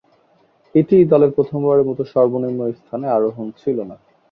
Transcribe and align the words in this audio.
এটিই 0.75 1.05
দলের 1.05 1.31
প্রথমবারের 1.31 1.87
মতো 1.89 2.03
সর্বনিম্ন 2.13 2.61
স্থানে 2.79 3.07
আরোহণ 3.09 3.47
ছিল 3.61 3.77
না। 3.89 3.95